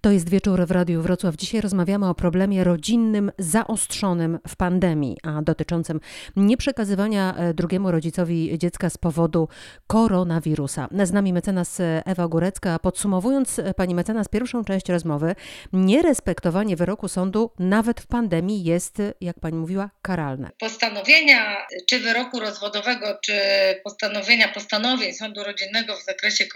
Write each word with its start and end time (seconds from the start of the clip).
To 0.00 0.10
jest 0.10 0.28
wieczór 0.28 0.66
w 0.66 0.70
Radiu 0.70 1.02
Wrocław. 1.02 1.36
Dzisiaj 1.36 1.60
rozmawiamy 1.60 2.08
o 2.08 2.14
problemie 2.14 2.64
rodzinnym 2.64 3.32
zaostrzonym 3.38 4.38
w 4.48 4.56
pandemii, 4.56 5.16
a 5.22 5.42
dotyczącym 5.42 6.00
nieprzekazywania 6.36 7.34
e, 7.36 7.54
drugiemu 7.54 7.90
rodzicowi 7.90 8.58
dziecka 8.58 8.90
z 8.90 8.98
powodu 8.98 9.48
koronawirusa. 9.86 10.88
Z 11.04 11.12
nami 11.12 11.32
mecenas 11.32 11.80
Ewa 12.04 12.28
Górecka. 12.28 12.78
Podsumowując, 12.78 13.58
e, 13.58 13.74
pani 13.74 13.94
mecenas, 13.94 14.28
pierwszą 14.28 14.64
część 14.64 14.88
rozmowy, 14.88 15.34
nierespektowanie 15.72 16.76
wyroku 16.76 17.08
sądu 17.08 17.50
nawet 17.58 18.00
w 18.00 18.06
pandemii 18.06 18.64
jest, 18.64 19.02
jak 19.20 19.40
pani 19.40 19.56
mówiła, 19.56 19.90
karalne. 20.02 20.50
Postanowienia 20.58 21.66
czy 21.88 22.00
wyroku 22.00 22.40
rozwodowego, 22.40 23.18
czy 23.24 23.40
postanowienia 23.84 24.48
postanowień 24.48 25.12
sądu 25.14 25.44
rodzinnego 25.44 25.96
w 25.96 26.04
zakresie 26.04 26.46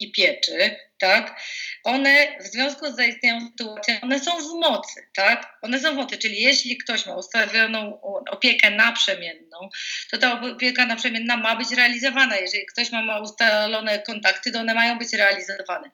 i 0.00 0.12
pieczy, 0.12 0.76
tak, 1.00 1.40
one 1.84 2.38
w 2.40 2.46
związku 2.46 2.92
z 2.92 2.96
zaistniałą 2.96 3.40
sytuacją, 3.40 3.94
one 4.02 4.20
są 4.20 4.30
w 4.38 4.60
mocy, 4.60 5.08
tak, 5.14 5.58
one 5.62 5.80
są 5.80 5.92
w 5.92 5.96
mocy, 5.96 6.18
czyli 6.18 6.42
jeśli 6.42 6.78
ktoś 6.78 7.06
ma 7.06 7.16
ustawioną 7.16 8.00
opiekę 8.30 8.70
naprzemienną, 8.70 9.68
to 10.10 10.18
ta 10.18 10.40
opieka 10.40 10.86
naprzemienna 10.86 11.36
ma 11.36 11.56
być 11.56 11.72
realizowana, 11.72 12.36
jeżeli 12.36 12.66
ktoś 12.66 12.92
ma, 12.92 13.02
ma 13.02 13.20
ustalone 13.20 13.98
kontakty, 13.98 14.52
to 14.52 14.60
one 14.60 14.74
mają 14.74 14.98
być 14.98 15.12
realizowane. 15.12 15.90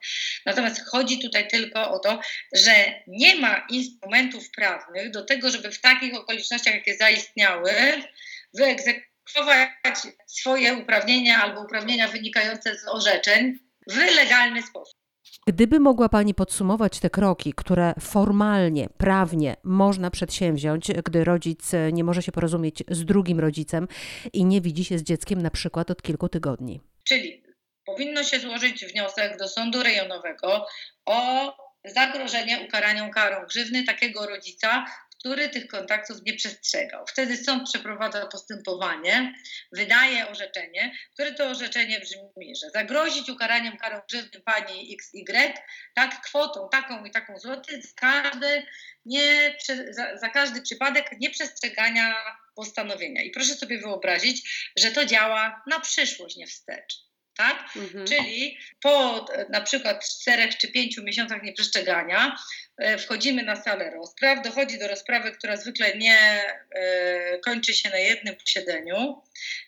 Natomiast 0.46 0.88
chodzi 0.90 1.18
tutaj 1.18 1.48
tylko 1.48 1.90
o 1.90 1.98
to, 1.98 2.20
że 2.52 3.02
nie 3.06 3.36
ma 3.36 3.66
instrumentów 3.70 4.50
prawnych 4.50 5.10
do 5.10 5.24
tego, 5.24 5.50
żeby 5.50 5.70
w 5.70 5.80
takich 5.80 6.14
okolicznościach, 6.14 6.74
jakie 6.74 6.96
zaistniały, 6.96 7.72
wyegzekwować 8.54 9.98
swoje 10.26 10.74
uprawnienia 10.74 11.42
albo 11.42 11.60
uprawnienia 11.60 12.08
wynikające 12.08 12.78
z 12.78 12.88
orzeczeń 12.88 13.65
w 13.90 13.96
legalny 13.96 14.62
sposób. 14.62 14.96
Gdyby 15.46 15.80
mogła 15.80 16.08
Pani 16.08 16.34
podsumować 16.34 17.00
te 17.00 17.10
kroki, 17.10 17.52
które 17.56 17.94
formalnie, 18.00 18.88
prawnie 18.98 19.56
można 19.64 20.10
przedsięwziąć, 20.10 20.92
gdy 21.04 21.24
rodzic 21.24 21.72
nie 21.92 22.04
może 22.04 22.22
się 22.22 22.32
porozumieć 22.32 22.84
z 22.88 23.04
drugim 23.04 23.40
rodzicem 23.40 23.88
i 24.32 24.44
nie 24.44 24.60
widzi 24.60 24.84
się 24.84 24.98
z 24.98 25.02
dzieckiem 25.02 25.42
na 25.42 25.50
przykład 25.50 25.90
od 25.90 26.02
kilku 26.02 26.28
tygodni. 26.28 26.80
Czyli 27.04 27.42
powinno 27.86 28.24
się 28.24 28.40
złożyć 28.40 28.84
wniosek 28.86 29.38
do 29.38 29.48
sądu 29.48 29.82
rejonowego 29.82 30.66
o 31.06 31.52
zagrożenie 31.84 32.60
ukaraniem 32.68 33.10
karą 33.10 33.46
grzywny 33.46 33.84
takiego 33.84 34.26
rodzica, 34.26 34.84
który 35.18 35.48
tych 35.48 35.66
kontaktów 35.66 36.18
nie 36.26 36.34
przestrzegał. 36.34 37.04
Wtedy 37.06 37.36
sąd 37.36 37.68
przeprowadza 37.68 38.26
postępowanie, 38.26 39.34
wydaje 39.72 40.28
orzeczenie, 40.28 40.96
które 41.14 41.32
to 41.32 41.46
orzeczenie 41.46 42.00
brzmi, 42.00 42.56
że 42.62 42.70
zagrozić 42.70 43.30
ukaraniem 43.30 43.76
karą 43.76 44.00
grzywny 44.08 44.40
pani 44.40 44.96
XY, 45.00 45.52
tak, 45.94 46.20
kwotą 46.20 46.68
taką 46.72 47.04
i 47.04 47.10
taką 47.10 47.38
złotych 47.38 47.82
za 47.82 47.92
każdy, 47.96 48.66
nie, 49.04 49.56
za, 49.90 50.18
za 50.18 50.28
każdy 50.28 50.62
przypadek 50.62 51.10
nieprzestrzegania 51.20 52.14
postanowienia. 52.54 53.22
I 53.22 53.30
proszę 53.30 53.54
sobie 53.54 53.78
wyobrazić, 53.78 54.70
że 54.78 54.90
to 54.90 55.04
działa 55.04 55.62
na 55.66 55.80
przyszłość, 55.80 56.36
nie 56.36 56.46
wstecz 56.46 57.06
tak? 57.36 57.64
Mhm. 57.76 58.06
Czyli 58.06 58.58
po 58.82 59.26
na 59.48 59.60
przykład 59.60 60.04
czterech 60.04 60.56
czy 60.56 60.68
pięciu 60.68 61.02
miesiącach 61.02 61.42
nieprzestrzegania 61.42 62.36
e, 62.78 62.98
wchodzimy 62.98 63.42
na 63.42 63.56
salę 63.56 63.90
rozpraw, 63.90 64.42
dochodzi 64.42 64.78
do 64.78 64.88
rozprawy, 64.88 65.32
która 65.32 65.56
zwykle 65.56 65.96
nie 65.96 66.18
e, 66.18 67.38
kończy 67.38 67.74
się 67.74 67.90
na 67.90 67.98
jednym 67.98 68.36
posiedzeniu 68.36 69.22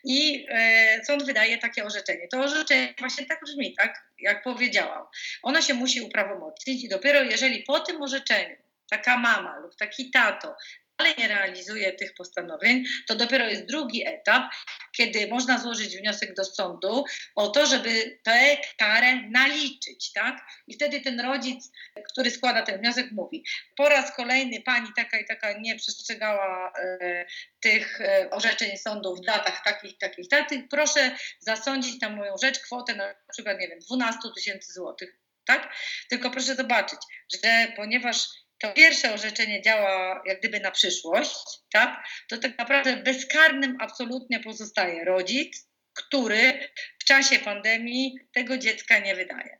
i 0.04 0.46
e, 0.48 1.04
sąd 1.04 1.26
wydaje 1.26 1.58
takie 1.58 1.84
orzeczenie. 1.84 2.28
To 2.28 2.40
orzeczenie 2.40 2.94
właśnie 2.98 3.26
tak 3.26 3.40
brzmi, 3.44 3.74
tak 3.74 4.04
jak 4.18 4.42
powiedziałam. 4.42 5.06
Ono 5.42 5.62
się 5.62 5.74
musi 5.74 6.00
uprawomocnić 6.00 6.84
i 6.84 6.88
dopiero 6.88 7.22
jeżeli 7.22 7.62
po 7.62 7.80
tym 7.80 8.02
orzeczeniu 8.02 8.56
taka 8.90 9.18
mama 9.18 9.58
lub 9.58 9.76
taki 9.76 10.10
tato 10.10 10.56
ale 10.98 11.14
nie 11.14 11.28
realizuje 11.28 11.92
tych 11.92 12.14
postanowień, 12.14 12.84
to 13.08 13.16
dopiero 13.16 13.46
jest 13.46 13.66
drugi 13.66 14.06
etap, 14.06 14.52
kiedy 14.96 15.28
można 15.28 15.58
złożyć 15.58 15.96
wniosek 15.96 16.34
do 16.34 16.44
sądu 16.44 17.04
o 17.34 17.48
to, 17.48 17.66
żeby 17.66 18.18
tę 18.22 18.56
karę 18.78 19.16
naliczyć, 19.30 20.12
tak? 20.12 20.46
I 20.66 20.74
wtedy 20.74 21.00
ten 21.00 21.20
rodzic, 21.20 21.70
który 22.12 22.30
składa 22.30 22.62
ten 22.62 22.80
wniosek, 22.80 23.06
mówi: 23.12 23.44
Po 23.76 23.88
raz 23.88 24.16
kolejny 24.16 24.62
pani 24.62 24.88
taka 24.96 25.18
i 25.18 25.24
taka 25.26 25.52
nie 25.52 25.76
przestrzegała 25.76 26.72
e, 26.78 27.26
tych 27.60 28.00
e, 28.00 28.30
orzeczeń 28.30 28.76
sądu 28.76 29.16
w 29.16 29.20
datach 29.20 29.64
takich, 29.64 29.98
takich, 29.98 30.28
takich. 30.28 30.68
Proszę 30.70 31.16
zasądzić 31.40 32.00
na 32.00 32.10
moją 32.10 32.34
rzecz 32.42 32.58
kwotę 32.58 32.94
na 32.94 33.14
przykład, 33.32 33.60
nie 33.60 33.68
wiem, 33.68 33.78
12 33.78 34.18
tysięcy 34.36 34.72
złotych. 34.72 35.16
Tak? 35.46 35.74
Tylko 36.08 36.30
proszę 36.30 36.54
zobaczyć, 36.54 36.98
że 37.44 37.72
ponieważ 37.76 38.28
to 38.60 38.72
pierwsze 38.72 39.14
orzeczenie 39.14 39.62
działa 39.62 40.22
jak 40.26 40.38
gdyby 40.38 40.60
na 40.60 40.70
przyszłość, 40.70 41.36
tak, 41.72 42.04
to 42.28 42.38
tak 42.38 42.58
naprawdę 42.58 42.96
bezkarnym 42.96 43.76
absolutnie 43.80 44.40
pozostaje 44.40 45.04
rodzic, 45.04 45.68
który 45.94 46.68
w 46.98 47.04
czasie 47.04 47.38
pandemii 47.38 48.18
tego 48.34 48.58
dziecka 48.58 48.98
nie 48.98 49.14
wydaje. 49.14 49.58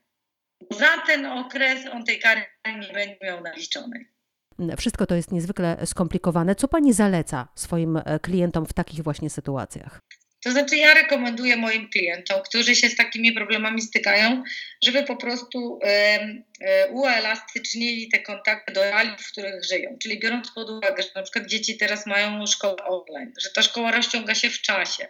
Za 0.71 0.99
ten 1.07 1.27
okres 1.27 1.87
on 1.93 2.05
tej 2.05 2.19
kary 2.19 2.43
nie 2.67 2.93
będzie 2.93 3.19
miał 3.23 3.43
naliczonej. 3.43 4.07
Wszystko 4.79 5.07
to 5.07 5.15
jest 5.15 5.33
niezwykle 5.33 5.87
skomplikowane. 5.87 6.55
Co 6.55 6.69
Pani 6.69 6.93
zaleca 6.93 7.49
swoim 7.55 7.97
e, 7.97 8.21
klientom 8.21 8.67
w 8.67 8.73
takich 8.73 9.03
właśnie 9.03 9.31
sytuacjach? 9.31 10.01
To 10.41 10.51
znaczy, 10.51 10.77
ja 10.77 10.95
rekomenduję 10.95 11.57
moim 11.57 11.89
klientom, 11.91 12.43
którzy 12.43 12.77
się 12.77 12.89
z 12.89 12.97
takimi 12.97 13.33
problemami 13.33 13.83
stykają, 13.83 14.43
żeby 14.85 15.03
po 15.03 15.17
prostu 15.17 15.79
e, 15.85 16.89
uelastycznili 16.91 18.09
te 18.09 18.19
kontakty 18.19 18.73
do 18.73 18.83
realiów, 18.83 19.21
w 19.21 19.33
których 19.33 19.65
żyją. 19.65 19.99
Czyli 20.03 20.19
biorąc 20.21 20.51
pod 20.51 20.71
uwagę, 20.71 21.03
że 21.03 21.09
na 21.15 21.23
przykład 21.23 21.47
dzieci 21.47 21.77
teraz 21.77 22.07
mają 22.07 22.47
szkołę 22.47 22.77
online, 22.85 23.33
że 23.41 23.51
ta 23.51 23.63
szkoła 23.63 23.93
rozciąga 23.93 24.35
się 24.35 24.51
w 24.51 24.61
czasie, 24.61 25.09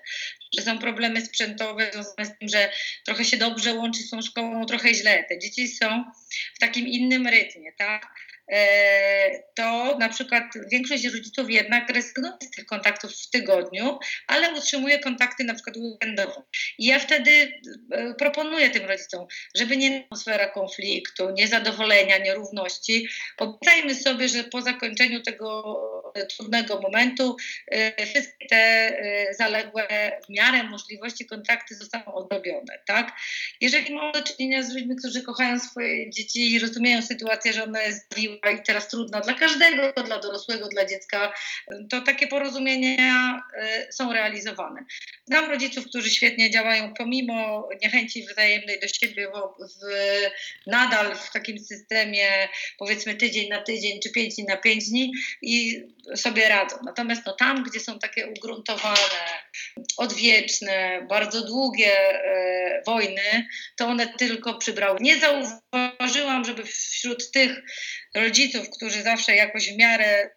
że 0.59 0.63
są 0.63 0.79
problemy 0.79 1.21
sprzętowe 1.21 1.91
związane 1.93 2.25
z 2.25 2.39
tym, 2.39 2.49
że 2.49 2.73
trochę 3.05 3.25
się 3.25 3.37
dobrze 3.37 3.75
łączy 3.75 4.03
z 4.03 4.11
tą 4.11 4.23
szkołą, 4.23 4.67
trochę 4.67 4.95
źle. 4.95 5.25
Te 5.29 5.39
dzieci 5.39 5.69
są 5.69 6.05
w 6.59 6.61
takim 6.61 6.87
innym 6.87 7.27
rytmie, 7.27 7.73
tak? 7.79 8.07
E, 8.53 9.43
to 9.55 9.97
na 9.99 10.09
przykład 10.09 10.45
większość 10.73 11.05
rodziców 11.05 11.51
jednak 11.51 11.91
rezygnuje 11.91 12.33
z 12.43 12.51
tych 12.51 12.67
kontaktów 12.67 13.13
w 13.13 13.31
tygodniu, 13.31 13.99
ale 14.27 14.53
utrzymuje 14.53 14.99
kontakty 14.99 15.45
na 15.45 15.55
przykład 15.55 15.77
weekendowe. 15.77 16.43
I 16.79 16.87
ja 16.87 16.99
wtedy 16.99 17.31
e, 17.93 18.15
proponuję 18.15 18.71
tym 18.71 18.87
rodzicom, 18.87 19.27
żeby 19.55 19.77
nie 19.77 20.05
atmosfera 20.05 20.49
konfliktu, 20.49 21.31
niezadowolenia, 21.31 22.19
nierówności, 22.19 23.09
obiecajmy 23.39 23.95
sobie, 23.95 24.29
że 24.29 24.45
po 24.45 24.63
zakończeniu 24.63 25.23
tego 25.23 25.75
trudnego 26.27 26.81
momentu 26.81 27.37
e, 27.67 28.07
wszystkie 28.07 28.47
te 28.49 28.93
zaległe 29.39 29.87
w 30.27 30.29
miarę 30.29 30.63
możliwości 30.63 31.27
kontakty 31.27 31.75
zostaną 31.75 32.15
odrobione. 32.15 32.79
Tak? 32.87 33.13
Jeżeli 33.61 33.95
mamy 33.95 34.13
do 34.13 34.23
czynienia 34.23 34.63
z 34.63 34.75
ludźmi, 34.75 34.97
którzy 34.97 35.23
kochają 35.23 35.59
swoje 35.59 36.11
dzieci 36.11 36.53
i 36.53 36.59
rozumieją 36.59 37.03
sytuację, 37.03 37.53
że 37.53 37.65
ona 37.65 37.83
jest 37.83 38.19
i 38.19 38.41
teraz 38.67 38.89
trudna 38.89 39.21
dla 39.21 39.35
każdego, 39.35 39.93
dla 40.03 40.19
dorosłego, 40.19 40.69
dla 40.69 40.85
dziecka, 40.85 41.33
to 41.91 42.01
takie 42.01 42.27
porozumienia 42.27 43.43
e, 43.57 43.93
są 43.93 44.13
realizowane. 44.13 44.85
Znam 45.27 45.51
rodziców, 45.51 45.87
którzy 45.87 46.11
świetnie 46.11 46.51
działają 46.51 46.95
pomimo 46.95 47.69
niechęci 47.83 48.27
wzajemnej 48.27 48.81
do 48.81 48.89
siebie, 48.89 49.29
w, 49.29 49.81
nadal 50.67 51.17
w 51.17 51.33
takim 51.33 51.59
systemie 51.59 52.49
powiedzmy 52.79 53.15
tydzień 53.15 53.49
na 53.49 53.63
tydzień 53.63 54.01
czy 54.01 54.11
pięć 54.11 54.35
dni 54.35 54.45
na 54.45 54.57
pięć 54.57 54.89
dni 54.89 55.13
i 55.43 55.83
sobie 56.17 56.49
radzą. 56.49 56.77
Natomiast 56.85 57.23
no, 57.27 57.33
tam, 57.33 57.63
gdzie 57.63 57.81
są 57.81 57.99
takie 57.99 58.27
ugruntowane, 58.27 59.39
odwieczne, 59.97 61.07
bardzo 61.09 61.47
długie 61.47 61.93
e, 62.25 62.83
wojny, 62.87 63.47
to 63.77 63.87
one 63.87 64.07
tylko 64.19 64.59
przybrały. 64.59 64.99
Nie 65.01 65.21
zauważyłam, 66.09 66.45
żeby 66.45 66.65
wśród 66.65 67.31
tych 67.31 67.63
rodziców, 68.15 68.71
którzy 68.71 69.03
zawsze 69.03 69.35
jakoś 69.35 69.73
w 69.73 69.77
miarę 69.77 70.31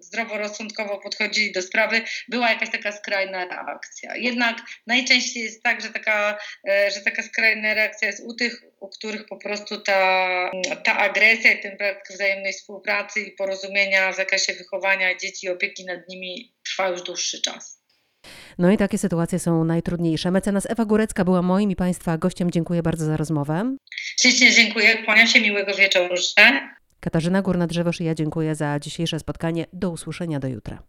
zdroworozsądkowo 0.00 0.98
podchodzili 0.98 1.52
do 1.52 1.62
sprawy, 1.62 2.02
była 2.28 2.50
jakaś 2.50 2.70
taka 2.70 2.92
skrajna 2.92 3.44
reakcja. 3.44 4.16
Jednak 4.16 4.58
najczęściej 4.86 5.42
jest 5.42 5.62
tak, 5.62 5.82
że 5.82 5.88
taka, 5.88 6.38
e, 6.68 6.90
że 6.90 7.00
taka 7.00 7.22
skrajna 7.22 7.74
reakcja 7.74 8.08
jest 8.08 8.22
u 8.26 8.34
tych, 8.34 8.62
u 8.80 8.88
których 8.88 9.26
po 9.26 9.36
prostu 9.36 9.80
ta, 9.80 10.50
ta 10.84 10.98
agresja 10.98 11.52
i 11.52 11.60
ten 11.60 11.76
brak 11.76 12.08
wzajemnej 12.10 12.52
współpracy 12.52 13.20
i 13.20 13.32
porozumienia 13.32 14.12
w 14.12 14.16
zakresie 14.16 14.52
wychowania 14.52 15.14
dzieci 15.18 15.46
i 15.46 15.50
opieki 15.50 15.84
nad 15.84 16.08
nimi 16.08 16.54
trwa 16.64 16.88
już 16.88 17.02
dłuższy 17.02 17.42
czas. 17.42 17.77
No 18.58 18.70
i 18.70 18.76
takie 18.76 18.98
sytuacje 18.98 19.38
są 19.38 19.64
najtrudniejsze. 19.64 20.30
Mecenas 20.30 20.70
Ewa 20.70 20.84
Górecka 20.84 21.24
była 21.24 21.42
moim 21.42 21.70
i 21.70 21.76
Państwa 21.76 22.18
gościem. 22.18 22.50
Dziękuję 22.50 22.82
bardzo 22.82 23.06
za 23.06 23.16
rozmowę. 23.16 23.76
Ślicznie 24.20 24.52
dziękuję. 24.52 25.04
Kłaniam 25.04 25.26
się 25.26 25.40
miłego 25.40 25.74
wieczoru. 25.74 26.14
Katarzyna 27.00 27.42
Górna-Drzewosz 27.42 28.00
i 28.00 28.04
ja 28.04 28.14
dziękuję 28.14 28.54
za 28.54 28.78
dzisiejsze 28.78 29.18
spotkanie. 29.18 29.66
Do 29.72 29.90
usłyszenia 29.90 30.40
do 30.40 30.48
jutra. 30.48 30.82